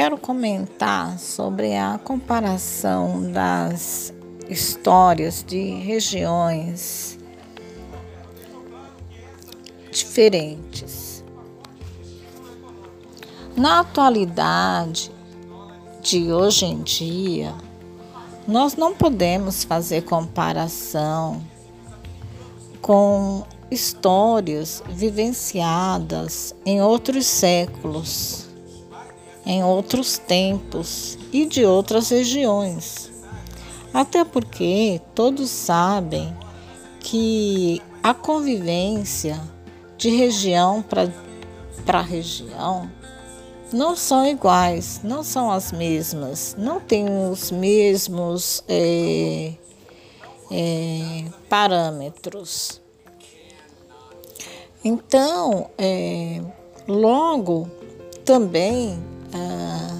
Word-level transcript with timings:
Quero 0.00 0.16
comentar 0.16 1.18
sobre 1.18 1.76
a 1.76 2.00
comparação 2.02 3.30
das 3.30 4.14
histórias 4.48 5.44
de 5.46 5.72
regiões 5.72 7.18
diferentes. 9.92 11.22
Na 13.54 13.80
atualidade 13.80 15.12
de 16.00 16.32
hoje 16.32 16.64
em 16.64 16.82
dia, 16.82 17.54
nós 18.48 18.76
não 18.76 18.94
podemos 18.94 19.64
fazer 19.64 20.04
comparação 20.04 21.42
com 22.80 23.44
histórias 23.70 24.82
vivenciadas 24.88 26.54
em 26.64 26.80
outros 26.80 27.26
séculos, 27.26 28.49
em 29.50 29.64
outros 29.64 30.16
tempos 30.16 31.18
e 31.32 31.44
de 31.44 31.64
outras 31.64 32.10
regiões. 32.10 33.10
Até 33.92 34.24
porque 34.24 35.00
todos 35.12 35.50
sabem 35.50 36.32
que 37.00 37.82
a 38.00 38.14
convivência 38.14 39.40
de 39.98 40.08
região 40.08 40.84
para 41.84 42.00
região 42.00 42.88
não 43.72 43.96
são 43.96 44.24
iguais, 44.24 45.00
não 45.02 45.24
são 45.24 45.50
as 45.50 45.72
mesmas, 45.72 46.54
não 46.56 46.78
têm 46.78 47.08
os 47.28 47.50
mesmos 47.50 48.62
é, 48.68 49.54
é, 50.48 51.24
parâmetros. 51.48 52.80
Então, 54.84 55.68
é, 55.76 56.40
logo 56.86 57.68
também 58.24 59.10
ah, 59.32 59.98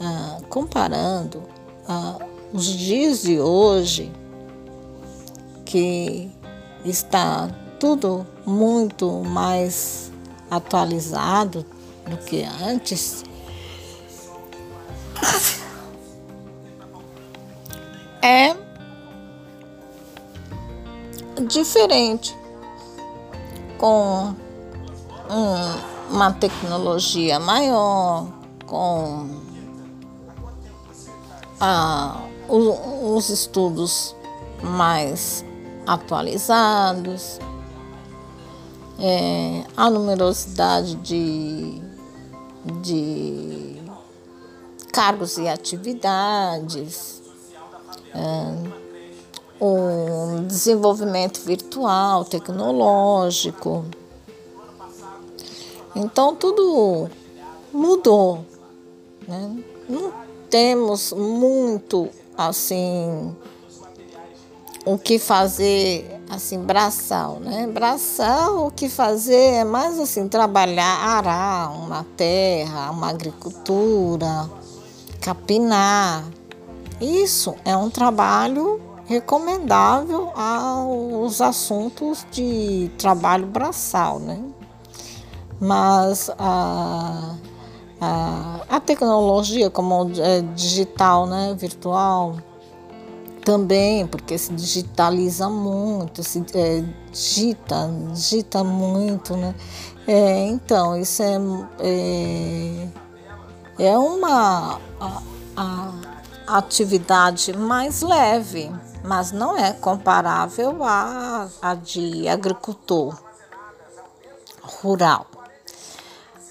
ah, 0.00 0.38
comparando 0.48 1.42
ah, 1.86 2.18
os 2.52 2.66
dias 2.66 3.22
de 3.22 3.40
hoje, 3.40 4.12
que 5.64 6.30
está 6.84 7.48
tudo 7.78 8.26
muito 8.46 9.10
mais 9.24 10.10
atualizado 10.50 11.64
do 12.08 12.16
que 12.16 12.42
antes, 12.42 13.24
é 18.22 18.56
diferente 21.46 22.36
com 23.78 24.34
um, 25.30 26.14
uma 26.14 26.32
tecnologia 26.32 27.38
maior, 27.38 28.26
com 28.68 29.28
ah, 31.60 32.20
os 32.48 33.28
estudos 33.30 34.14
mais 34.62 35.44
atualizados, 35.86 37.40
é, 39.00 39.64
a 39.76 39.90
numerosidade 39.90 40.94
de, 40.96 41.80
de 42.82 43.82
cargos 44.92 45.38
e 45.38 45.48
atividades, 45.48 47.22
é, 48.14 48.78
o 49.60 50.42
desenvolvimento 50.46 51.40
virtual, 51.40 52.24
tecnológico. 52.24 53.84
Então 55.96 56.34
tudo 56.34 57.08
mudou. 57.72 58.44
Né? 59.28 59.62
Não 59.86 60.10
temos 60.48 61.12
muito 61.12 62.08
assim 62.36 63.36
o 64.86 64.96
que 64.96 65.18
fazer 65.18 66.18
assim 66.30 66.60
braçal, 66.62 67.38
né? 67.38 67.66
Braçal 67.66 68.66
o 68.66 68.70
que 68.70 68.88
fazer 68.88 69.56
é 69.56 69.64
mais 69.64 69.98
assim 69.98 70.26
trabalhar, 70.28 70.96
arar 70.96 71.72
uma 71.72 72.06
terra, 72.16 72.90
uma 72.90 73.10
agricultura, 73.10 74.48
capinar. 75.20 76.24
Isso 76.98 77.54
é 77.66 77.76
um 77.76 77.90
trabalho 77.90 78.80
recomendável 79.04 80.32
aos 80.34 81.42
assuntos 81.42 82.26
de 82.30 82.90
trabalho 82.96 83.46
braçal, 83.46 84.18
né? 84.18 84.42
Mas 85.60 86.30
a, 86.38 87.34
a, 88.00 88.60
a 88.68 88.80
tecnologia 88.80 89.70
como 89.70 90.10
é 90.18 90.40
digital, 90.54 91.26
né, 91.26 91.54
virtual, 91.58 92.36
também, 93.44 94.06
porque 94.06 94.36
se 94.36 94.52
digitaliza 94.52 95.48
muito, 95.48 96.22
se 96.22 96.44
é, 96.54 96.84
digita, 97.10 97.90
digita 98.12 98.62
muito, 98.62 99.34
né? 99.36 99.54
É, 100.06 100.46
então, 100.48 100.94
isso 100.96 101.22
é, 101.22 101.38
é, 101.80 102.88
é 103.78 103.98
uma 103.98 104.78
a, 105.00 105.22
a 106.46 106.58
atividade 106.58 107.56
mais 107.56 108.02
leve, 108.02 108.70
mas 109.02 109.32
não 109.32 109.56
é 109.56 109.72
comparável 109.72 110.84
à, 110.84 111.48
à 111.62 111.74
de 111.74 112.28
agricultor 112.28 113.18
rural. 114.62 115.26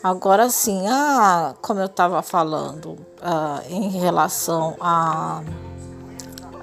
Agora 0.03 0.49
sim, 0.49 0.87
ah, 0.87 1.55
como 1.61 1.79
eu 1.79 1.87
estava 1.87 2.21
falando 2.21 2.97
ah, 3.21 3.61
em 3.67 3.89
relação 3.89 4.75
a, 4.79 5.41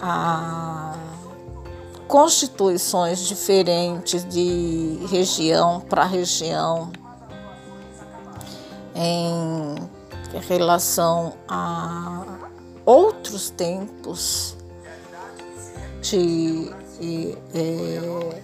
a 0.00 0.94
constituições 2.06 3.20
diferentes 3.26 4.24
de 4.24 5.00
região 5.10 5.80
para 5.80 6.04
região 6.04 6.92
em 8.94 9.74
relação 10.48 11.34
a 11.48 12.22
outros 12.86 13.50
tempos 13.50 14.56
de, 16.00 16.70
é, 17.52 18.40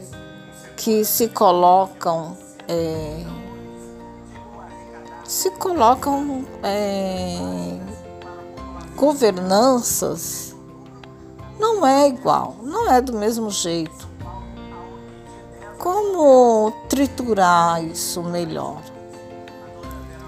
que 0.77 1.05
se 1.05 1.29
colocam 1.29 2.37
é, 2.67 3.25
se 5.31 5.49
colocam 5.49 6.45
é, 6.61 7.79
governanças 8.97 10.57
não 11.57 11.87
é 11.87 12.09
igual, 12.09 12.57
não 12.65 12.91
é 12.91 13.01
do 13.01 13.13
mesmo 13.13 13.49
jeito. 13.49 14.09
Como 15.79 16.73
triturar 16.89 17.85
isso 17.85 18.25
melhor? 18.25 18.83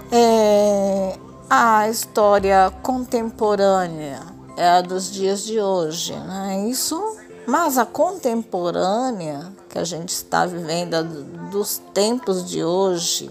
É, 0.09 1.19
a 1.49 1.89
história 1.89 2.71
contemporânea 2.81 4.21
é 4.55 4.69
a 4.69 4.81
dos 4.81 5.11
dias 5.11 5.43
de 5.43 5.59
hoje, 5.59 6.13
né? 6.13 6.65
Isso 6.69 7.17
mas 7.45 7.77
a 7.77 7.85
contemporânea 7.85 9.51
que 9.67 9.77
a 9.77 9.83
gente 9.83 10.11
está 10.11 10.45
vivendo 10.45 11.03
dos 11.51 11.81
tempos 11.93 12.49
de 12.49 12.63
hoje 12.63 13.29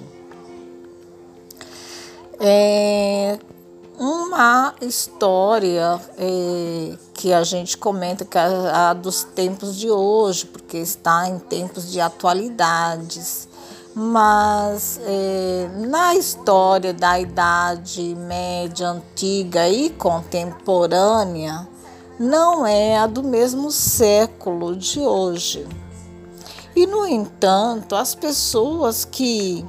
é 2.45 3.39
uma 3.97 4.75
história 4.81 6.01
é, 6.19 6.99
que 7.15 7.33
a 7.33 7.45
gente 7.45 7.77
comenta 7.79 8.25
que 8.25 8.37
é 8.37 8.41
a 8.41 8.93
dos 8.93 9.23
tempos 9.23 9.77
de 9.77 9.89
hoje, 9.89 10.47
porque 10.47 10.79
está 10.79 11.29
em 11.29 11.39
tempos 11.39 11.93
de 11.93 12.01
atualidades. 12.01 13.49
Mas 13.95 14.99
é, 15.05 15.71
na 15.87 16.17
história 16.17 16.93
da 16.93 17.21
Idade 17.21 18.17
Média 18.17 18.89
Antiga 18.89 19.69
e 19.69 19.91
Contemporânea, 19.91 21.69
não 22.19 22.67
é 22.67 22.99
a 22.99 23.07
do 23.07 23.23
mesmo 23.23 23.71
século 23.71 24.75
de 24.75 24.99
hoje. 24.99 25.65
E, 26.75 26.87
no 26.87 27.07
entanto, 27.07 27.95
as 27.95 28.15
pessoas 28.17 29.05
que 29.05 29.65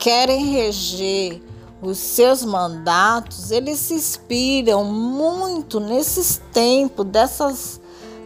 querem 0.00 0.46
reger 0.46 1.42
os 1.82 1.98
seus 1.98 2.42
mandatos, 2.42 3.50
eles 3.50 3.78
se 3.78 3.94
inspiram 3.94 4.82
muito 4.84 5.78
nesses 5.78 6.40
tempos, 6.52 7.06
dessas, 7.06 7.80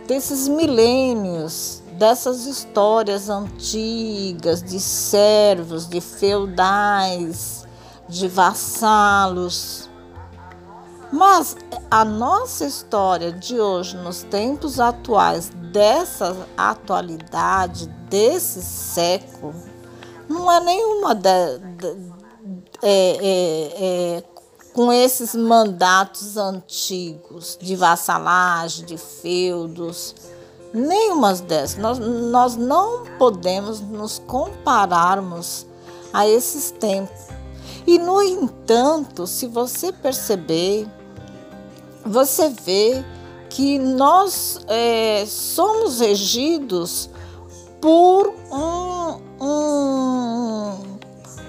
desses 0.07 0.49
milênios, 0.49 1.83
dessas 1.99 2.47
histórias 2.47 3.29
antigas 3.29 4.63
de 4.63 4.79
servos, 4.79 5.89
de 5.89 6.01
feudais, 6.01 7.67
de 8.09 8.29
vassalos. 8.29 9.91
Mas 11.13 11.57
a 11.91 12.05
nossa 12.05 12.65
história 12.65 13.33
de 13.33 13.61
hoje, 13.61 13.97
nos 13.97 14.23
tempos 14.23 14.81
atuais, 14.81 15.51
dessa 15.73 16.37
atualidade, 16.57 17.89
desse 18.09 18.63
século, 18.63 19.74
não 20.29 20.51
é 20.51 20.61
nenhuma 20.61 21.15
de, 21.15 21.59
de, 21.79 21.97
é, 22.83 23.17
é, 23.17 24.19
é, 24.19 24.25
com 24.73 24.93
esses 24.93 25.35
mandatos 25.35 26.37
antigos 26.37 27.59
de 27.61 27.77
vassalagem, 27.77 28.85
de 28.85 28.99
feudos, 28.99 30.15
nenhuma 30.73 31.33
dessas. 31.35 31.77
Nós, 31.77 31.99
nós 31.99 32.57
não 32.57 33.05
podemos 33.19 33.81
nos 33.81 34.19
compararmos 34.27 35.67
a 36.13 36.29
esses 36.29 36.71
tempos. 36.73 37.29
E, 37.87 37.99
no 37.99 38.23
entanto, 38.23 39.27
se 39.27 39.47
você 39.47 39.93
perceber, 39.93 40.87
você 42.05 42.49
vê 42.49 43.05
que 43.51 43.79
nós 43.79 44.59
é, 44.67 45.25
somos 45.27 46.01
regidos 46.01 47.09
por 47.85 48.33
um, 48.51 49.45
um, 49.45 50.79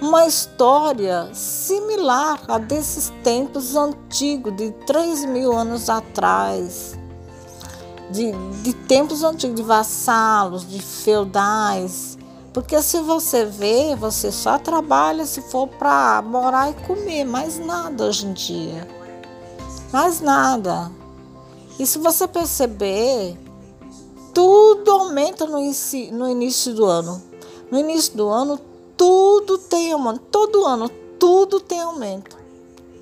uma 0.01 0.25
história 0.25 1.29
similar 1.33 2.41
a 2.49 2.57
desses 2.57 3.09
tempos 3.23 3.73
antigos, 3.73 4.53
de 4.57 4.71
3 4.85 5.23
mil 5.23 5.53
anos 5.53 5.89
atrás, 5.89 6.99
de, 8.11 8.33
de 8.63 8.73
tempos 8.73 9.23
antigos, 9.23 9.55
de 9.55 9.63
vassalos, 9.63 10.67
de 10.67 10.81
feudais. 10.81 12.17
Porque 12.51 12.81
se 12.81 12.99
você 12.99 13.45
vê, 13.45 13.95
você 13.95 14.29
só 14.29 14.59
trabalha 14.59 15.25
se 15.25 15.41
for 15.43 15.69
para 15.69 16.21
morar 16.21 16.69
e 16.69 16.73
comer, 16.85 17.23
mais 17.23 17.57
nada 17.57 18.07
hoje 18.07 18.25
em 18.27 18.33
dia. 18.33 18.85
Mais 19.89 20.19
nada. 20.19 20.91
E 21.79 21.85
se 21.85 21.97
você 21.97 22.27
perceber, 22.27 23.37
tudo 24.33 25.05
aumenta 25.45 26.12
no, 26.12 26.18
no 26.18 26.30
início 26.30 26.74
do 26.74 26.86
ano. 26.86 27.21
No 27.71 27.80
início 27.80 28.15
do 28.15 28.30
ano, 28.30 28.59
tudo 28.97 29.57
tem 29.57 29.92
aumento. 29.92 30.21
Todo 30.31 30.65
ano, 30.65 30.89
tudo 31.19 31.59
tem 31.59 31.81
aumento. 31.81 32.38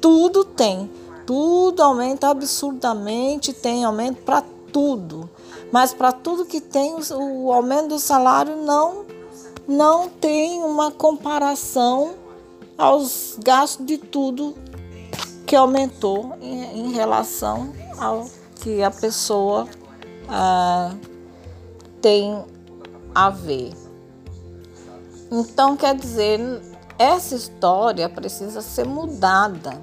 Tudo 0.01 0.43
tem. 0.43 0.89
Tudo 1.25 1.81
aumenta 1.81 2.29
absurdamente, 2.29 3.53
tem 3.53 3.83
aumento 3.83 4.21
para 4.23 4.43
tudo. 4.71 5.29
Mas 5.71 5.93
para 5.93 6.11
tudo 6.11 6.45
que 6.45 6.59
tem, 6.59 6.95
o 7.11 7.51
aumento 7.51 7.89
do 7.89 7.99
salário 7.99 8.57
não, 8.57 9.05
não 9.67 10.09
tem 10.09 10.61
uma 10.63 10.91
comparação 10.91 12.15
aos 12.77 13.37
gastos 13.39 13.85
de 13.85 13.97
tudo 13.97 14.55
que 15.45 15.55
aumentou 15.55 16.33
em, 16.41 16.87
em 16.87 16.91
relação 16.91 17.71
ao 17.97 18.27
que 18.55 18.81
a 18.81 18.91
pessoa 18.91 19.67
ah, 20.27 20.93
tem 22.03 22.43
a 23.15 23.29
ver. 23.29 23.71
Então, 25.31 25.77
quer 25.77 25.95
dizer, 25.95 26.61
essa 26.99 27.33
história 27.33 28.09
precisa 28.09 28.61
ser 28.61 28.85
mudada. 28.85 29.81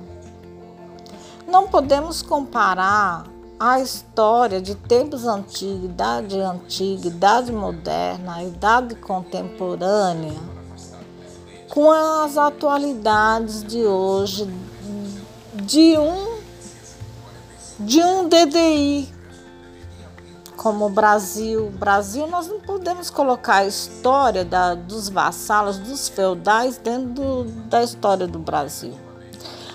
Não 1.49 1.67
podemos 1.67 2.21
comparar 2.21 3.25
a 3.59 3.81
história 3.81 4.61
de 4.61 4.75
tempos 4.75 5.27
antigos, 5.27 5.87
idade 5.87 6.39
antiga, 6.39 7.09
idade 7.09 7.51
moderna, 7.51 8.43
idade 8.43 8.95
contemporânea, 8.97 10.39
com 11.71 11.91
as 11.91 12.37
atualidades 12.37 13.65
de 13.65 13.83
hoje, 13.83 14.47
de 15.55 15.97
um, 15.97 16.39
de 17.81 18.03
um 18.03 18.29
DDI 18.29 19.20
como 20.61 20.85
o 20.85 20.91
Brasil. 20.91 21.71
Brasil, 21.71 22.27
nós 22.27 22.47
não 22.47 22.61
podemos 22.61 23.09
colocar 23.09 23.57
a 23.57 23.67
história 23.67 24.45
da, 24.45 24.75
dos 24.75 25.09
vassalos, 25.09 25.79
dos 25.79 26.11
feudais 26.11 26.77
dentro 26.77 27.09
do, 27.09 27.45
da 27.45 27.83
história 27.83 28.27
do 28.27 28.39
Brasil. 28.39 28.93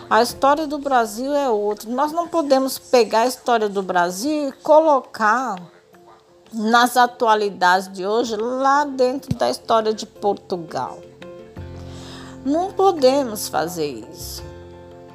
A 0.07 0.21
história 0.21 0.67
do 0.67 0.77
Brasil 0.77 1.33
é 1.33 1.49
outra. 1.49 1.89
Nós 1.89 2.11
não 2.11 2.27
podemos 2.27 2.77
pegar 2.77 3.21
a 3.21 3.25
história 3.25 3.67
do 3.67 3.81
Brasil 3.81 4.49
e 4.49 4.51
colocar 4.51 5.55
nas 6.53 6.95
atualidades 6.95 7.91
de 7.91 8.05
hoje 8.05 8.35
lá 8.37 8.85
dentro 8.85 9.35
da 9.35 9.49
história 9.49 9.91
de 9.91 10.05
Portugal. 10.05 10.99
Não 12.45 12.71
podemos 12.71 13.47
fazer 13.47 14.05
isso. 14.13 14.43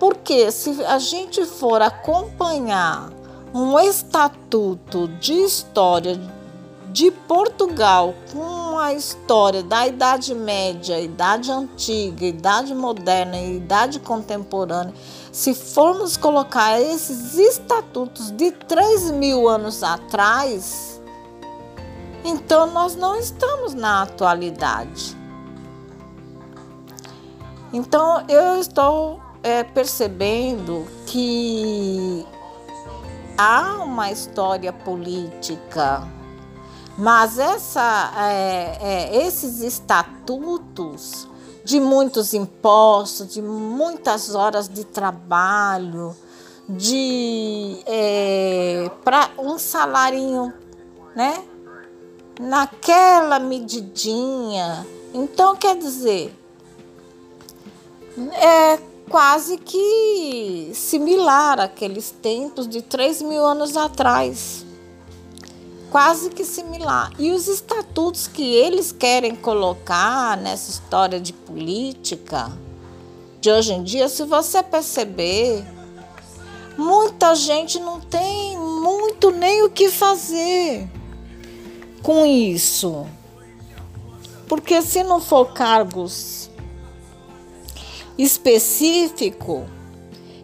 Porque 0.00 0.50
se 0.50 0.84
a 0.84 0.98
gente 0.98 1.46
for 1.46 1.80
acompanhar 1.80 3.19
um 3.52 3.78
estatuto 3.78 5.08
de 5.08 5.32
história 5.32 6.20
de 6.92 7.10
Portugal 7.10 8.14
com 8.32 8.78
a 8.78 8.92
história 8.92 9.62
da 9.62 9.86
Idade 9.86 10.34
Média, 10.34 11.00
Idade 11.00 11.50
Antiga, 11.50 12.24
Idade 12.24 12.74
Moderna 12.74 13.36
e 13.36 13.56
Idade 13.56 14.00
Contemporânea, 14.00 14.94
se 15.32 15.54
formos 15.54 16.16
colocar 16.16 16.80
esses 16.80 17.36
estatutos 17.36 18.30
de 18.32 18.50
3 18.50 19.12
mil 19.12 19.48
anos 19.48 19.82
atrás, 19.82 21.00
então 22.24 22.66
nós 22.66 22.96
não 22.96 23.16
estamos 23.16 23.74
na 23.74 24.02
atualidade. 24.02 25.16
Então 27.72 28.24
eu 28.28 28.60
estou 28.60 29.20
é, 29.42 29.62
percebendo 29.62 30.86
que 31.06 32.26
há 33.40 33.82
uma 33.82 34.12
história 34.12 34.70
política, 34.70 36.06
mas 36.98 37.38
essa, 37.38 38.12
é, 38.18 38.78
é, 38.82 39.26
esses 39.26 39.60
estatutos 39.60 41.26
de 41.64 41.80
muitos 41.80 42.34
impostos, 42.34 43.32
de 43.32 43.40
muitas 43.40 44.34
horas 44.34 44.68
de 44.68 44.84
trabalho, 44.84 46.14
de 46.68 47.82
é, 47.86 48.90
para 49.02 49.30
um 49.38 49.58
salarinho, 49.58 50.52
né? 51.16 51.42
Naquela 52.38 53.38
medidinha. 53.38 54.86
Então 55.14 55.56
quer 55.56 55.78
dizer, 55.78 56.36
é 58.34 58.89
quase 59.10 59.58
que 59.58 60.70
similar 60.72 61.58
àqueles 61.60 62.12
tempos 62.12 62.68
de 62.68 62.80
3 62.80 63.22
mil 63.22 63.44
anos 63.44 63.76
atrás. 63.76 64.64
Quase 65.90 66.30
que 66.30 66.44
similar. 66.44 67.10
E 67.18 67.32
os 67.32 67.48
estatutos 67.48 68.28
que 68.28 68.54
eles 68.54 68.92
querem 68.92 69.34
colocar 69.34 70.36
nessa 70.36 70.70
história 70.70 71.20
de 71.20 71.32
política 71.32 72.52
de 73.40 73.50
hoje 73.50 73.72
em 73.72 73.82
dia, 73.82 74.08
se 74.08 74.22
você 74.24 74.62
perceber, 74.62 75.64
muita 76.78 77.34
gente 77.34 77.80
não 77.80 78.00
tem 78.00 78.56
muito 78.56 79.32
nem 79.32 79.64
o 79.64 79.70
que 79.70 79.90
fazer 79.90 80.88
com 82.02 82.24
isso. 82.24 83.06
Porque 84.46 84.80
se 84.82 85.02
não 85.02 85.20
for 85.20 85.52
cargos 85.52 86.49
específico, 88.22 89.64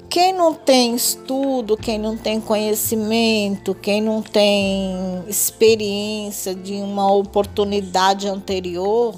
quem 0.08 0.32
não 0.32 0.54
tem 0.54 0.94
estudo, 0.94 1.76
quem 1.76 1.98
não 1.98 2.16
tem 2.16 2.40
conhecimento, 2.40 3.74
quem 3.74 4.00
não 4.00 4.22
tem 4.22 5.22
experiência 5.28 6.54
de 6.54 6.74
uma 6.74 7.12
oportunidade 7.12 8.26
anterior, 8.26 9.14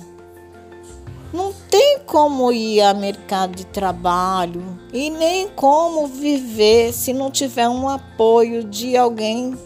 não 1.32 1.52
tem 1.70 2.00
como 2.06 2.50
ir 2.50 2.80
ao 2.80 2.96
mercado 2.96 3.54
de 3.54 3.64
trabalho 3.64 4.62
e 4.92 5.08
nem 5.10 5.48
como 5.48 6.06
viver 6.06 6.92
se 6.92 7.12
não 7.12 7.30
tiver 7.30 7.68
um 7.68 7.88
apoio 7.88 8.64
de 8.64 8.96
alguém 8.96 9.56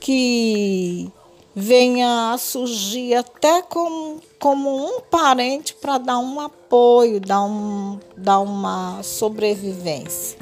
que 0.00 1.12
venha 1.58 2.32
a 2.32 2.38
surgir 2.38 3.16
até 3.16 3.62
como, 3.62 4.20
como 4.38 4.70
um 4.70 5.00
parente 5.00 5.74
para 5.74 5.98
dar 5.98 6.18
um 6.20 6.38
apoio, 6.38 7.20
dar, 7.20 7.42
um, 7.42 7.98
dar 8.16 8.38
uma 8.38 9.02
sobrevivência. 9.02 10.38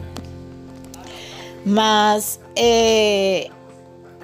Mas 1.64 2.38
é, 2.54 3.49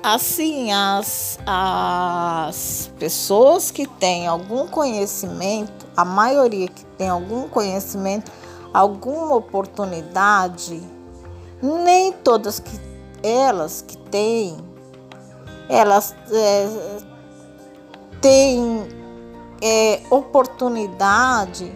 assim, 0.02 0.70
as, 0.70 1.38
as 1.46 2.90
pessoas 2.98 3.70
que 3.70 3.86
têm 3.86 4.26
algum 4.26 4.66
conhecimento, 4.66 5.86
a 5.96 6.04
maioria 6.04 6.68
que 6.68 6.84
tem 6.98 7.08
algum 7.08 7.48
conhecimento, 7.48 8.30
alguma 8.72 9.34
oportunidade, 9.34 10.78
nem 11.62 12.12
todas 12.12 12.60
que 12.60 12.78
elas 13.22 13.80
que 13.80 13.96
têm 13.96 14.71
elas 15.68 16.14
é, 16.30 16.68
têm 18.20 18.86
é, 19.60 20.00
oportunidade 20.10 21.72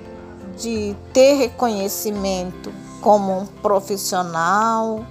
de 0.56 0.96
ter 1.12 1.34
reconhecimento 1.34 2.72
como 3.00 3.40
um 3.40 3.46
profissional 3.46 5.04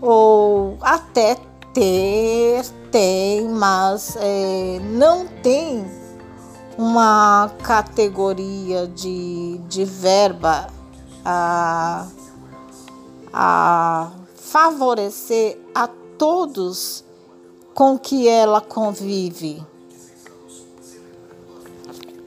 ou 0.00 0.76
até 0.80 1.36
ter, 1.72 2.64
tem, 2.90 3.48
mas 3.48 4.16
é, 4.20 4.78
não 4.82 5.26
tem 5.42 5.84
uma 6.76 7.50
categoria 7.62 8.86
de, 8.86 9.58
de 9.68 9.84
verba 9.84 10.66
a, 11.24 12.06
a 13.32 14.10
favorecer 14.34 15.58
a 15.74 15.88
todos 16.18 17.03
com 17.74 17.98
que 17.98 18.28
ela 18.28 18.60
convive. 18.60 19.62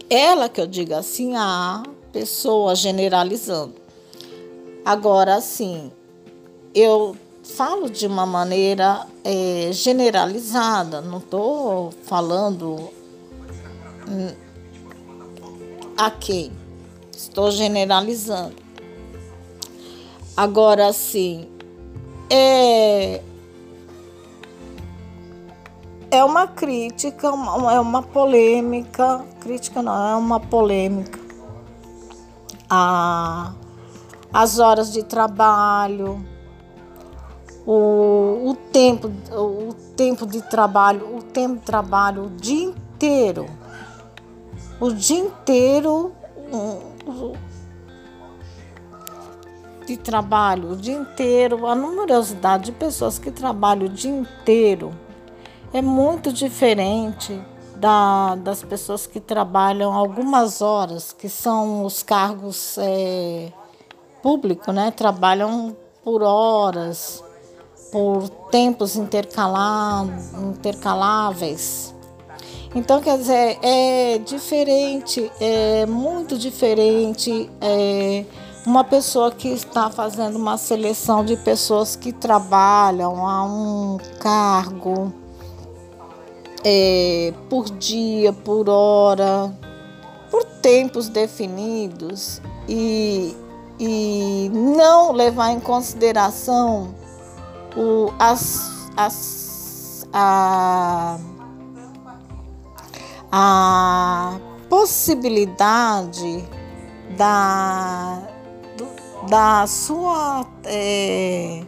Ela 0.10 0.50
que 0.50 0.60
eu 0.60 0.68
digo 0.68 0.94
assim, 0.94 1.36
a 1.36 1.84
pessoa 2.12 2.76
generalizando. 2.76 3.76
Agora, 4.86 5.36
assim, 5.36 5.92
eu 6.74 7.16
falo 7.44 7.90
de 7.90 8.06
uma 8.08 8.26
maneira 8.26 9.06
é, 9.24 9.70
generalizada, 9.72 11.02
não 11.02 11.18
estou 11.20 11.92
falando 12.04 12.90
hum, 14.08 14.34
a 15.98 16.12
quem, 16.12 16.52
estou 17.12 17.52
generalizando. 17.52 18.56
Agora, 20.36 20.88
assim, 20.88 21.48
é, 22.30 23.22
é 26.10 26.24
uma 26.24 26.48
crítica, 26.48 27.32
uma, 27.32 27.74
é 27.74 27.80
uma 27.80 28.02
polêmica, 28.02 29.24
crítica 29.40 29.82
não, 29.82 30.10
é 30.10 30.16
uma 30.16 30.40
polêmica. 30.40 31.20
A, 32.70 33.54
as 34.32 34.60
horas 34.60 34.92
de 34.92 35.04
trabalho, 35.04 36.26
o, 37.66 38.50
o 38.50 38.56
tempo, 38.72 39.12
o 39.32 39.74
tempo 39.96 40.26
de 40.26 40.42
trabalho, 40.42 41.18
o 41.18 41.22
tempo 41.22 41.56
de 41.56 41.62
trabalho 41.62 42.26
o 42.26 42.30
dia 42.30 42.66
inteiro. 42.66 43.46
O 44.80 44.92
dia 44.92 45.20
inteiro 45.20 46.14
de 49.86 49.98
trabalho, 49.98 50.72
o 50.72 50.76
dia 50.76 50.96
inteiro, 50.96 51.66
a 51.66 51.74
numerosidade 51.74 52.66
de 52.66 52.72
pessoas 52.74 53.18
que 53.18 53.32
trabalham 53.32 53.86
o 53.86 53.90
dia 53.90 54.12
inteiro 54.12 55.07
é 55.74 55.82
muito 55.82 56.32
diferente 56.32 57.38
da, 57.76 58.36
das 58.36 58.64
pessoas 58.64 59.06
que 59.06 59.20
trabalham 59.20 59.92
algumas 59.94 60.62
horas, 60.62 61.12
que 61.14 61.28
são 61.30 61.86
os 61.86 62.02
cargos 62.02 62.78
é, 62.78 63.52
públicos, 64.22 64.74
né? 64.74 64.92
Trabalham 64.92 65.76
por 66.04 66.24
horas, 66.24 67.22
por 67.92 68.30
tempos 68.50 68.96
intercaláveis. 68.96 71.94
Então, 72.74 73.02
quer 73.02 73.18
dizer, 73.18 73.60
é 73.62 74.18
diferente, 74.20 75.30
é 75.40 75.86
muito 75.86 76.38
diferente 76.38 77.50
é, 77.62 78.26
uma 78.66 78.84
pessoa 78.84 79.32
que 79.32 79.48
está 79.48 79.90
fazendo 79.90 80.36
uma 80.36 80.58
seleção 80.58 81.24
de 81.24 81.38
pessoas 81.38 81.96
que 81.96 82.12
trabalham 82.12 83.26
a 83.26 83.44
um 83.44 83.98
cargo 84.20 85.14
é, 86.70 87.34
por 87.50 87.70
dia, 87.70 88.34
por 88.34 88.68
hora, 88.68 89.58
por 90.30 90.44
tempos 90.44 91.08
definidos 91.08 92.42
e, 92.68 93.34
e 93.80 94.52
não 94.54 95.14
levar 95.14 95.52
em 95.52 95.62
consideração 95.62 96.94
o, 97.74 98.12
as, 98.20 98.90
as, 98.98 100.06
a, 100.12 101.18
a 103.32 104.38
possibilidade 104.68 106.46
da, 107.18 108.28
da 109.30 109.66
sua. 109.68 110.46
É, 110.66 111.64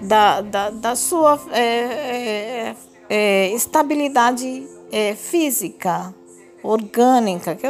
da, 0.00 0.40
da, 0.42 0.70
da 0.70 0.94
sua 0.94 1.40
é, 1.52 2.76
é, 3.08 3.50
estabilidade 3.50 4.66
é, 4.92 5.14
física, 5.14 6.14
orgânica, 6.62 7.54
que 7.54 7.66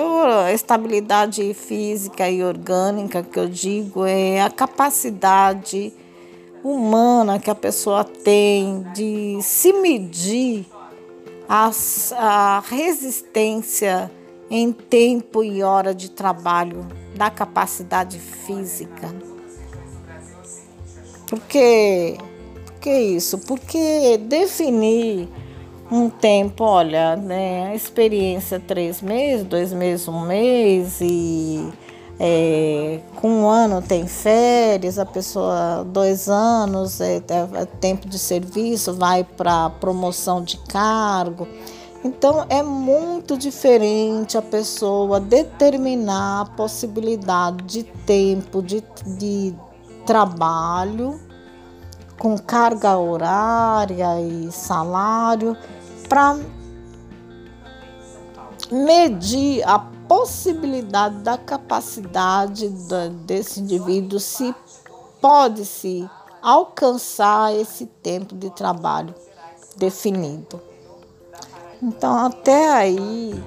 estabilidade 0.52 1.54
física 1.54 2.28
e 2.28 2.42
orgânica 2.42 3.22
que 3.22 3.38
eu 3.38 3.48
digo 3.48 4.04
é 4.04 4.40
a 4.40 4.50
capacidade 4.50 5.92
humana 6.64 7.38
que 7.38 7.50
a 7.50 7.54
pessoa 7.54 8.02
tem 8.04 8.82
de 8.94 9.38
se 9.42 9.72
medir 9.72 10.66
a, 11.48 11.70
a 12.16 12.62
resistência 12.68 14.10
em 14.50 14.72
tempo 14.72 15.44
e 15.44 15.62
hora 15.62 15.94
de 15.94 16.10
trabalho 16.10 16.86
da 17.14 17.30
capacidade 17.30 18.18
física. 18.18 19.14
Porque 21.28 22.16
que 22.78 22.90
isso? 22.90 23.38
Porque 23.38 24.18
definir 24.18 25.28
um 25.90 26.10
tempo, 26.10 26.64
olha, 26.64 27.16
né, 27.16 27.68
a 27.70 27.74
experiência 27.74 28.60
três 28.60 29.00
meses, 29.00 29.46
dois 29.46 29.72
meses, 29.72 30.06
um 30.06 30.20
mês 30.20 31.00
e 31.00 31.66
é, 32.20 33.00
com 33.16 33.30
um 33.30 33.48
ano 33.48 33.80
tem 33.80 34.06
férias, 34.06 34.98
a 34.98 35.06
pessoa 35.06 35.84
dois 35.86 36.28
anos 36.28 37.00
é, 37.00 37.16
é 37.16 37.64
tempo 37.80 38.08
de 38.08 38.18
serviço, 38.18 38.92
vai 38.94 39.24
para 39.24 39.70
promoção 39.70 40.42
de 40.42 40.58
cargo. 40.58 41.48
Então 42.04 42.44
é 42.48 42.62
muito 42.62 43.36
diferente 43.36 44.36
a 44.36 44.42
pessoa 44.42 45.18
determinar 45.18 46.42
a 46.42 46.44
possibilidade 46.44 47.64
de 47.64 47.82
tempo 47.82 48.62
de, 48.62 48.82
de 49.18 49.54
trabalho 50.04 51.27
com 52.18 52.36
carga 52.36 52.98
horária 52.98 54.20
e 54.20 54.50
salário 54.50 55.56
para 56.08 56.38
medir 58.70 59.62
a 59.66 59.78
possibilidade 59.78 61.18
da 61.18 61.38
capacidade 61.38 62.68
desse 63.24 63.60
indivíduo 63.60 64.18
se 64.18 64.54
pode 65.20 65.64
se 65.64 66.08
alcançar 66.42 67.54
esse 67.54 67.86
tempo 67.86 68.34
de 68.34 68.50
trabalho 68.50 69.14
definido. 69.76 70.60
Então 71.82 72.26
até 72.26 72.70
aí 72.70 73.42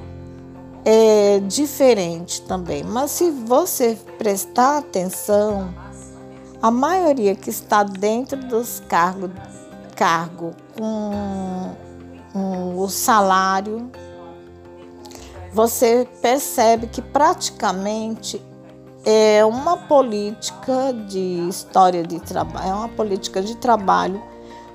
é 0.86 1.40
diferente 1.40 2.42
também, 2.44 2.84
mas 2.84 3.12
se 3.12 3.30
você 3.30 3.98
prestar 4.18 4.78
atenção 4.78 5.74
a 6.62 6.70
maioria 6.70 7.36
que 7.36 7.50
está 7.50 7.84
dentro 7.84 8.38
dos 8.38 8.82
cargos 8.88 9.32
cargo 9.96 10.56
com, 10.76 11.76
com 12.34 12.80
o 12.80 12.90
salário, 12.90 13.92
você 15.54 16.08
percebe 16.22 16.88
que 16.88 17.02
praticamente 17.02 18.42
é 19.06 19.44
uma 19.46 19.78
política 19.78 20.94
de 21.08 21.48
história 21.48 22.04
de 22.04 22.20
trabalho, 22.20 22.68
é 22.68 22.74
uma 22.74 22.90
política 22.90 23.42
de 23.42 23.56
trabalho 23.58 24.22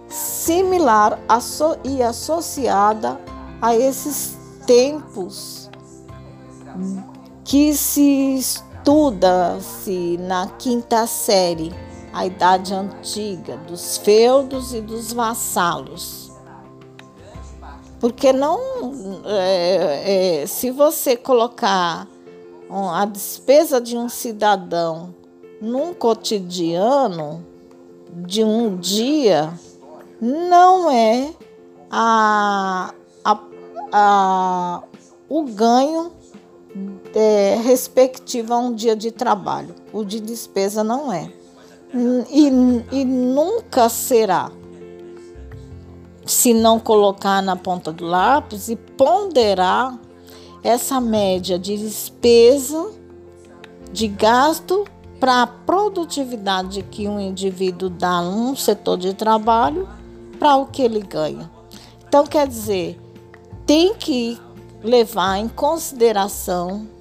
similar 0.08 1.18
e 1.84 2.02
associada 2.02 3.20
a 3.60 3.74
esses 3.74 4.36
tempos 4.66 5.70
que 7.44 7.74
se 7.74 8.60
Estuda-se 8.86 10.16
na 10.16 10.46
quinta 10.46 11.08
série 11.08 11.74
a 12.12 12.24
idade 12.24 12.72
antiga 12.72 13.56
dos 13.56 13.96
feudos 13.96 14.72
e 14.72 14.80
dos 14.80 15.12
vassalos. 15.12 16.30
Porque 17.98 18.32
não. 18.32 18.60
É, 19.24 20.42
é, 20.42 20.46
se 20.46 20.70
você 20.70 21.16
colocar 21.16 22.06
a 22.70 23.04
despesa 23.06 23.80
de 23.80 23.96
um 23.96 24.08
cidadão 24.08 25.12
num 25.60 25.92
cotidiano 25.92 27.44
de 28.12 28.44
um 28.44 28.76
dia, 28.76 29.52
não 30.20 30.88
é 30.88 31.34
a, 31.90 32.94
a, 33.24 33.40
a, 33.90 34.82
o 35.28 35.42
ganho 35.42 36.12
é, 37.18 37.58
respectiva 37.64 38.54
a 38.54 38.58
um 38.58 38.74
dia 38.74 38.94
de 38.94 39.10
trabalho. 39.10 39.74
O 39.90 40.04
de 40.04 40.20
despesa 40.20 40.84
não 40.84 41.10
é. 41.10 41.32
E, 42.30 42.46
e 42.92 43.04
nunca 43.06 43.88
será. 43.88 44.52
Se 46.26 46.52
não 46.52 46.78
colocar 46.78 47.40
na 47.40 47.56
ponta 47.56 47.90
do 47.90 48.04
lápis 48.04 48.68
e 48.68 48.76
ponderar 48.76 49.98
essa 50.62 51.00
média 51.00 51.58
de 51.58 51.78
despesa, 51.78 52.90
de 53.90 54.08
gasto 54.08 54.84
para 55.18 55.42
a 55.42 55.46
produtividade 55.46 56.82
que 56.82 57.08
um 57.08 57.18
indivíduo 57.18 57.88
dá 57.88 58.20
num 58.20 58.54
setor 58.54 58.98
de 58.98 59.14
trabalho 59.14 59.88
para 60.38 60.56
o 60.56 60.66
que 60.66 60.82
ele 60.82 61.00
ganha. 61.00 61.50
Então, 62.06 62.26
quer 62.26 62.46
dizer, 62.46 63.00
tem 63.64 63.94
que 63.94 64.38
levar 64.82 65.38
em 65.38 65.48
consideração 65.48 66.94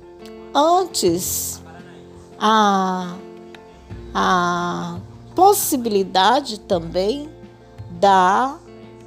antes 0.55 1.61
a, 2.39 3.17
a 4.13 4.97
possibilidade 5.35 6.61
também 6.61 7.29
da 7.91 8.57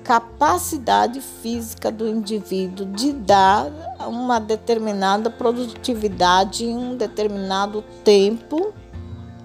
capacidade 0.05 1.21
física 1.21 1.91
do 1.91 2.07
indivíduo 2.07 2.87
de 2.87 3.13
dar 3.13 3.71
uma 4.07 4.39
determinada 4.39 5.31
produtividade 5.31 6.65
em 6.65 6.77
um 6.77 6.97
determinado 6.97 7.83
tempo, 8.05 8.73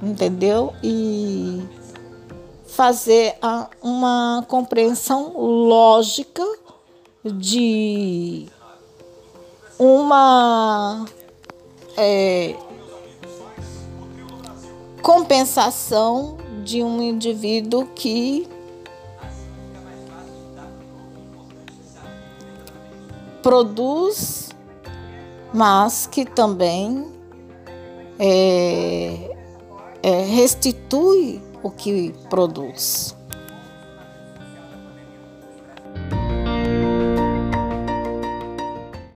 entendeu? 0.02 0.74
E 0.82 1.62
fazer 2.66 3.36
uma 3.82 4.44
compreensão 4.48 5.38
lógica 5.38 6.44
de 7.26 8.48
uma 9.78 11.06
é, 11.98 12.56
compensação 15.02 16.38
de 16.64 16.82
um 16.82 17.02
indivíduo 17.02 17.88
que 17.94 18.48
produz, 23.42 24.50
mas 25.54 26.08
que 26.08 26.24
também 26.24 27.06
é, 28.18 29.36
é, 30.02 30.22
restitui 30.24 31.42
o 31.62 31.70
que 31.70 32.14
produz. 32.30 33.16